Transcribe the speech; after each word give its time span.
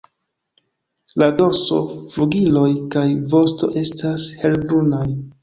La 1.23 1.27
dorso, 1.41 1.81
flugiloj 2.15 2.65
kaj 2.97 3.05
vosto 3.35 3.71
estas 3.85 4.27
helbrunaj. 4.43 5.07